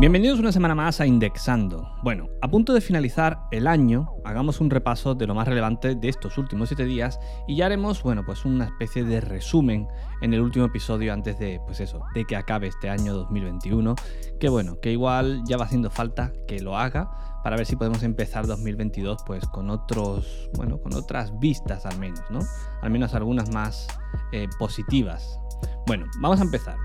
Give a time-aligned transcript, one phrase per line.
[0.00, 1.90] Bienvenidos una semana más a Indexando.
[2.04, 6.08] Bueno, a punto de finalizar el año, hagamos un repaso de lo más relevante de
[6.08, 7.18] estos últimos 7 días
[7.48, 9.88] y ya haremos, bueno, pues una especie de resumen
[10.20, 13.96] en el último episodio antes de, pues eso, de que acabe este año 2021,
[14.38, 17.10] que bueno, que igual ya va haciendo falta que lo haga
[17.42, 22.22] para ver si podemos empezar 2022 pues con otros, bueno, con otras vistas al menos,
[22.30, 22.38] ¿no?
[22.82, 23.88] Al menos algunas más
[24.30, 25.40] eh, positivas.
[25.88, 26.76] Bueno, vamos a empezar.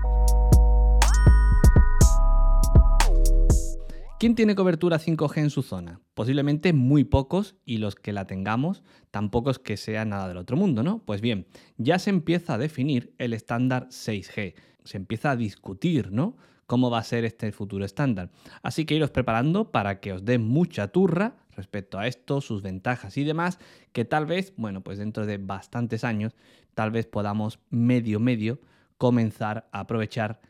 [4.24, 6.00] ¿Quién tiene cobertura 5G en su zona?
[6.14, 10.56] Posiblemente muy pocos y los que la tengamos tampoco es que sea nada del otro
[10.56, 11.04] mundo, ¿no?
[11.04, 14.54] Pues bien, ya se empieza a definir el estándar 6G.
[14.82, 16.38] Se empieza a discutir, ¿no?
[16.64, 18.30] Cómo va a ser este futuro estándar.
[18.62, 23.18] Así que iros preparando para que os dé mucha turra respecto a esto, sus ventajas
[23.18, 23.58] y demás,
[23.92, 26.34] que tal vez, bueno, pues dentro de bastantes años,
[26.72, 28.58] tal vez podamos medio medio
[28.96, 30.40] comenzar a aprovechar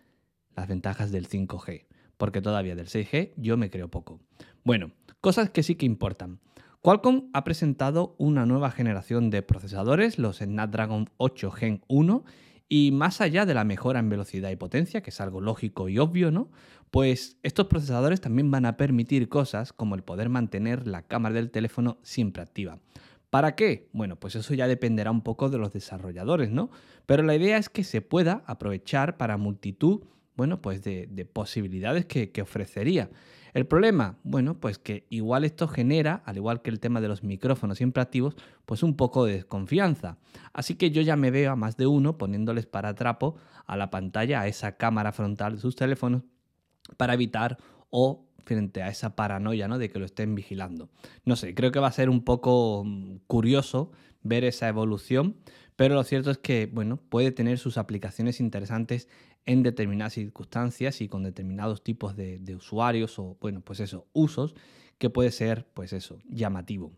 [0.54, 1.86] las ventajas del 5G
[2.16, 4.20] porque todavía del 6G yo me creo poco.
[4.64, 6.40] Bueno, cosas que sí que importan.
[6.80, 12.24] Qualcomm ha presentado una nueva generación de procesadores, los Snapdragon 8 Gen 1,
[12.68, 15.98] y más allá de la mejora en velocidad y potencia, que es algo lógico y
[15.98, 16.50] obvio, ¿no?
[16.90, 21.50] Pues estos procesadores también van a permitir cosas como el poder mantener la cámara del
[21.50, 22.78] teléfono siempre activa.
[23.30, 23.88] ¿Para qué?
[23.92, 26.70] Bueno, pues eso ya dependerá un poco de los desarrolladores, ¿no?
[27.06, 30.02] Pero la idea es que se pueda aprovechar para multitud
[30.36, 33.10] bueno, pues de, posibilidades que, ofrecería.
[33.52, 37.22] El problema, bueno, pues que igual esto genera, al igual que el tema de los
[37.22, 38.34] micrófonos siempre activos,
[38.66, 40.18] pues un poco de desconfianza.
[40.52, 43.90] Así que yo ya me veo a más de uno poniéndoles para trapo a la
[43.90, 46.22] pantalla, a esa cámara frontal de sus teléfonos,
[46.96, 47.58] para evitar
[47.90, 49.78] o frente a esa paranoia ¿no?
[49.78, 50.90] de que lo estén vigilando.
[51.24, 55.36] No sé, creo que va a ser un poco mm, curioso ver esa evolución,
[55.76, 59.08] pero lo cierto es que, bueno, puede tener sus aplicaciones interesantes
[59.46, 64.54] en determinadas circunstancias y con determinados tipos de, usuarios o, bueno, pues eso, usos
[64.98, 66.92] que puede ser, pues eso, llamativo.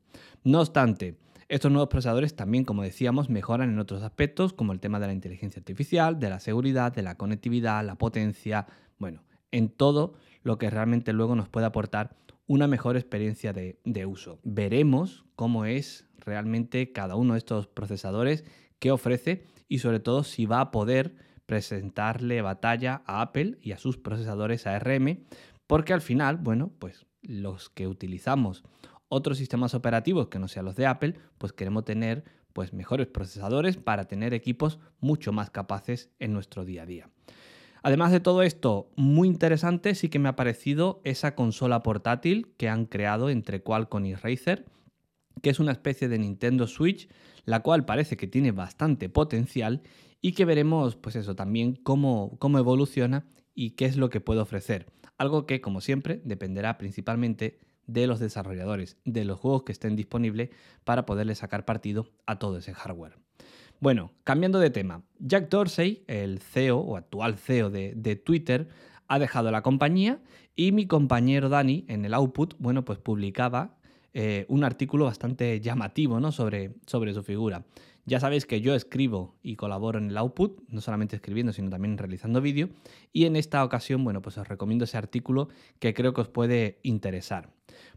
[0.44, 1.16] No obstante,
[1.48, 5.12] estos nuevos procesadores también, como decíamos, mejoran en otros aspectos como el tema de la
[5.12, 8.66] inteligencia artificial, de la seguridad, de la conectividad, la potencia,
[8.98, 12.16] bueno, en todo lo que realmente luego nos puede aportar
[12.46, 14.38] una mejor experiencia de, uso.
[14.44, 18.44] Veremos cómo es realmente cada uno de estos procesadores,
[18.78, 23.78] qué ofrece y sobre todo si va a poder presentarle batalla a Apple y a
[23.78, 25.24] sus procesadores ARM,
[25.66, 28.64] porque al final, bueno, pues los que utilizamos
[29.08, 33.76] otros sistemas operativos que no sean los de Apple, pues queremos tener pues mejores procesadores
[33.76, 37.10] para tener equipos mucho más capaces en nuestro día a día.
[37.82, 42.68] Además de todo esto, muy interesante sí que me ha parecido esa consola portátil que
[42.68, 44.64] han creado entre Qualcomm y Razer,
[45.42, 47.08] que es una especie de Nintendo Switch,
[47.44, 49.82] la cual parece que tiene bastante potencial
[50.20, 54.40] y que veremos, pues eso, también cómo, cómo evoluciona y qué es lo que puede
[54.40, 54.86] ofrecer.
[55.18, 60.50] Algo que, como siempre, dependerá principalmente de los desarrolladores, de los juegos que estén disponibles
[60.84, 63.18] para poderle sacar partido a todo ese hardware.
[63.78, 68.68] Bueno, cambiando de tema, Jack Dorsey, el CEO o actual CEO de, de Twitter,
[69.06, 70.20] ha dejado la compañía
[70.56, 73.76] y mi compañero Dani en el output, bueno, pues publicaba
[74.18, 76.32] eh, un artículo bastante llamativo ¿no?
[76.32, 77.66] sobre, sobre su figura.
[78.06, 81.98] Ya sabéis que yo escribo y colaboro en el output, no solamente escribiendo, sino también
[81.98, 82.70] realizando vídeo.
[83.12, 85.50] Y en esta ocasión, bueno, pues os recomiendo ese artículo
[85.80, 87.50] que creo que os puede interesar.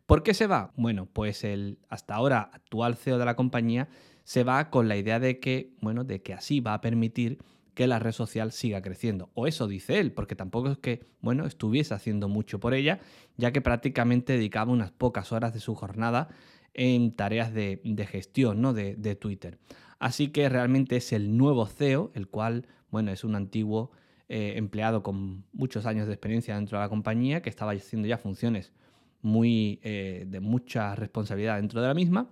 [0.06, 0.74] ¿Por qué se va?
[0.76, 3.88] Bueno, pues el hasta ahora actual CEO de la compañía
[4.26, 7.38] se va con la idea de que, bueno, de que así va a permitir
[7.74, 9.30] que la red social siga creciendo.
[9.34, 13.00] O eso dice él, porque tampoco es que, bueno, estuviese haciendo mucho por ella,
[13.38, 16.30] ya que prácticamente dedicaba unas pocas horas de su jornada
[16.74, 18.74] en tareas de, gestión ¿no?
[18.74, 19.60] de, Twitter.
[20.00, 23.92] Así que realmente es el nuevo CEO, el cual, bueno, es un antiguo
[24.30, 28.18] eh, empleado con muchos años de experiencia dentro de la compañía, que estaba haciendo ya
[28.18, 28.72] funciones
[29.22, 32.30] muy eh, de mucha responsabilidad dentro de la misma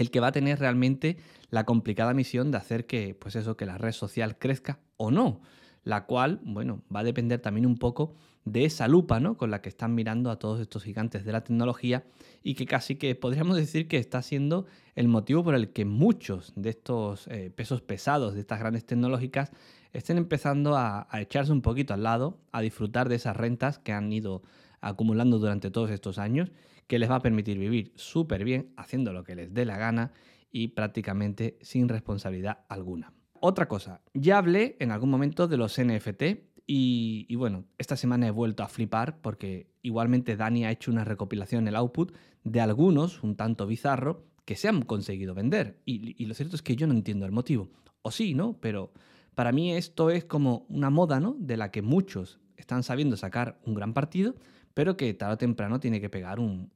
[0.00, 1.18] el que va a tener realmente
[1.50, 5.42] la complicada misión de hacer que, pues eso, que la red social crezca o no,
[5.84, 8.14] la cual, bueno, va a depender también un poco
[8.46, 9.36] de esa lupa, ¿no?
[9.36, 12.04] Con la que están mirando a todos estos gigantes de la tecnología
[12.42, 14.64] y que casi que podríamos decir que está siendo
[14.94, 19.52] el motivo por el que muchos de estos eh, pesos pesados de estas grandes tecnológicas
[19.92, 23.92] estén empezando a, a echarse un poquito al lado, a disfrutar de esas rentas que
[23.92, 24.40] han ido
[24.80, 26.50] acumulando durante todos estos años
[26.90, 30.10] que les va a permitir vivir súper bien haciendo lo que les dé la gana
[30.50, 33.12] y prácticamente sin responsabilidad alguna.
[33.34, 36.22] Otra cosa, ya hablé en algún momento de los NFT
[36.66, 41.68] y, bueno, esta semana he vuelto a flipar porque igualmente Dani ha hecho una recopilación
[41.68, 45.80] el output de algunos, un tanto bizarro, que se han conseguido vender.
[45.84, 47.70] Y, y, lo cierto es que yo no entiendo el motivo.
[48.02, 48.58] O sí, ¿no?
[48.60, 48.92] Pero
[49.36, 51.36] para mí esto es como una moda, ¿no?
[51.38, 54.34] De la que muchos están sabiendo sacar un gran partido,
[54.74, 56.70] pero que tarde o temprano tiene que pegar un,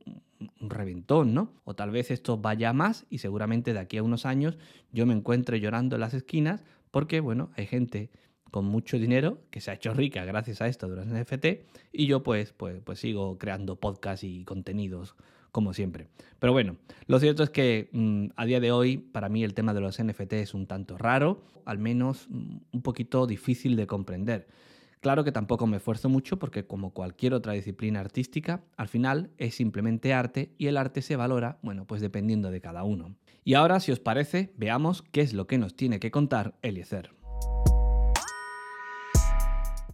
[0.60, 1.52] reventón, ¿no?
[1.64, 4.58] O tal vez esto vaya más y seguramente de aquí a unos años
[4.92, 8.10] yo me encuentre llorando en las esquinas porque, bueno, hay gente
[8.50, 11.46] con mucho dinero que se ha hecho rica gracias a esto los NFT
[11.92, 15.16] y yo pues, pues, pues sigo creando podcasts y contenidos
[15.50, 16.08] como siempre.
[16.40, 16.76] Pero bueno,
[17.06, 20.02] lo cierto es que mm, a día de hoy para mí el tema de los
[20.02, 24.48] NFT es un tanto raro, al menos mm, un poquito difícil de comprender.
[25.04, 29.54] Claro que tampoco me esfuerzo mucho porque como cualquier otra disciplina artística, al final es
[29.54, 33.14] simplemente arte y el arte se valora, bueno, pues dependiendo de cada uno.
[33.44, 37.10] Y ahora, si os parece, veamos qué es lo que nos tiene que contar Eliezer.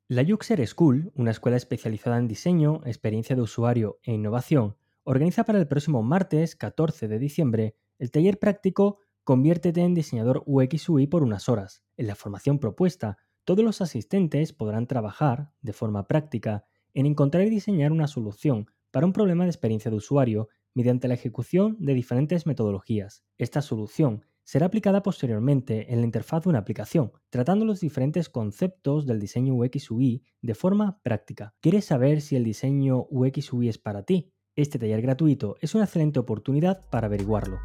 [0.07, 5.59] La Yuxer School, una escuela especializada en diseño, experiencia de usuario e innovación, organiza para
[5.59, 11.23] el próximo martes 14 de diciembre el taller práctico Conviértete en diseñador UX UI por
[11.23, 11.83] unas horas.
[11.97, 16.65] En la formación propuesta, todos los asistentes podrán trabajar, de forma práctica,
[16.95, 21.15] en encontrar y diseñar una solución para un problema de experiencia de usuario mediante la
[21.15, 23.25] ejecución de diferentes metodologías.
[23.39, 29.07] Esta solución será aplicada posteriormente en la interfaz de una aplicación, tratando los diferentes conceptos
[29.07, 31.55] del diseño UX UI de forma práctica.
[31.61, 34.33] ¿Quieres saber si el diseño UX UI es para ti?
[34.57, 37.59] Este taller gratuito es una excelente oportunidad para averiguarlo.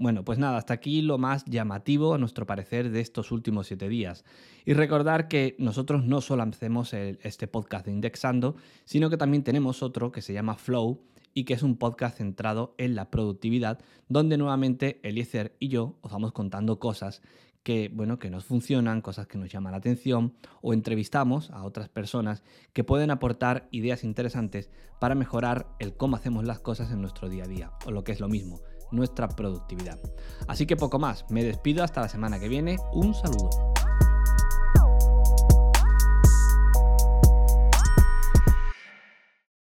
[0.00, 3.88] Bueno, pues nada, hasta aquí lo más llamativo a nuestro parecer de estos últimos siete
[3.88, 4.24] días.
[4.64, 8.54] Y recordar que nosotros no solo hacemos este podcast de Indexando,
[8.84, 11.00] sino que también tenemos otro que se llama Flow
[11.34, 16.12] y que es un podcast centrado en la productividad, donde nuevamente Eliezer y yo os
[16.12, 17.20] vamos contando cosas
[17.64, 21.88] que, bueno, que nos funcionan, cosas que nos llaman la atención, o entrevistamos a otras
[21.88, 24.70] personas que pueden aportar ideas interesantes
[25.00, 28.12] para mejorar el cómo hacemos las cosas en nuestro día a día, o lo que
[28.12, 28.60] es lo mismo,
[28.90, 29.98] nuestra productividad.
[30.46, 33.50] Así que poco más, me despido hasta la semana que viene, un saludo.